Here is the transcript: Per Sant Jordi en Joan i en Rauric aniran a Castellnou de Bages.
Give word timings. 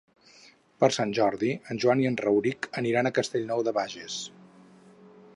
Per 0.83 0.87
Sant 0.95 1.11
Jordi 1.17 1.51
en 1.73 1.81
Joan 1.83 2.01
i 2.03 2.07
en 2.11 2.17
Rauric 2.21 2.65
aniran 2.81 3.09
a 3.09 3.13
Castellnou 3.19 3.61
de 3.69 3.75
Bages. 3.79 4.17